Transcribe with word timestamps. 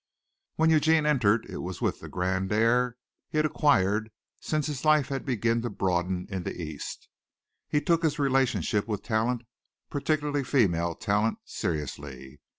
When 0.55 0.71
Eugene 0.71 1.05
entered 1.05 1.45
it 1.47 1.57
was 1.59 1.79
with 1.79 1.99
the 1.99 2.09
grand 2.09 2.51
air 2.51 2.97
he 3.29 3.37
had 3.37 3.45
acquired 3.45 4.09
since 4.39 4.65
his 4.65 4.83
life 4.83 5.09
had 5.09 5.27
begun 5.27 5.61
to 5.61 5.69
broaden 5.69 6.25
in 6.31 6.41
the 6.41 6.59
East. 6.59 7.07
He 7.69 7.81
took 7.81 8.01
his 8.01 8.17
relationship 8.17 8.87
with 8.87 9.03
talent, 9.03 9.43
particularly 9.91 10.43
female 10.43 10.95
talent, 10.95 11.37
seriously. 11.45 12.39